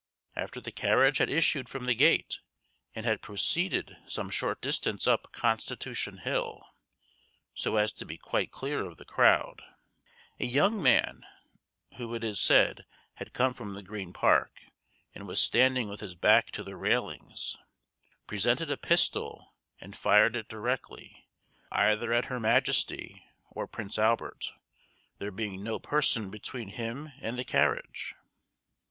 [0.35, 2.39] After the carriage had issued from the gate,
[2.95, 6.65] and had proceeded some short distance up Constitution hill,
[7.53, 9.61] so as to be quite clear of the crowd,
[10.39, 11.23] a young man,
[11.99, 12.87] who it is said
[13.17, 14.61] had come from the Green park,
[15.13, 17.55] and was standing with his back to the railings,
[18.25, 21.27] presented a pistol and fired it directly,
[21.71, 24.51] either at Her Majesty or Prince Albert,
[25.19, 28.15] there being no person between him and the carriage.